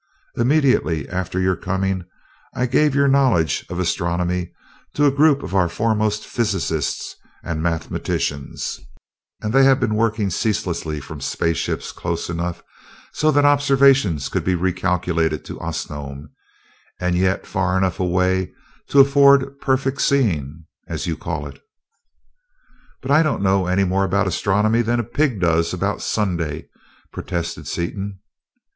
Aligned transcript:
Immediately 0.35 1.07
after 1.09 1.39
your 1.39 1.55
coming 1.55 2.05
I 2.55 2.65
gave 2.65 2.95
your 2.95 3.07
knowledge 3.07 3.67
of 3.69 3.77
astronomy 3.77 4.51
to 4.95 5.05
a 5.05 5.11
group 5.11 5.43
of 5.43 5.53
our 5.53 5.69
foremost 5.69 6.25
physicists 6.25 7.15
and 7.43 7.61
mathematicians, 7.61 8.79
and 9.43 9.53
they 9.53 9.63
have 9.65 9.79
been 9.79 9.93
working 9.93 10.31
ceaselessly 10.31 11.01
from 11.01 11.21
space 11.21 11.57
ships 11.57 11.91
close 11.91 12.31
enough 12.31 12.63
so 13.13 13.29
that 13.29 13.45
observations 13.45 14.27
could 14.27 14.43
be 14.43 14.55
recalculated 14.55 15.45
to 15.45 15.59
Osnome, 15.59 16.31
and 16.99 17.15
yet 17.15 17.45
far 17.45 17.77
enough 17.77 17.99
away 17.99 18.51
to 18.89 19.01
afford 19.01 19.59
perfect 19.61 20.01
'seeing,' 20.01 20.65
as 20.87 21.05
you 21.05 21.15
call 21.15 21.45
it." 21.45 21.61
"But 23.03 23.11
I 23.11 23.21
don't 23.21 23.43
know 23.43 23.67
any 23.67 23.83
more 23.83 24.03
about 24.05 24.25
astronomy 24.25 24.81
than 24.81 24.99
a 24.99 25.03
pig 25.03 25.39
does 25.41 25.75
about 25.75 26.01
Sunday," 26.01 26.69
protested 27.13 27.67
Seaton. 27.67 28.19